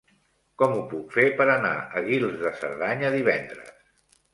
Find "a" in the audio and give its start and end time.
1.79-2.05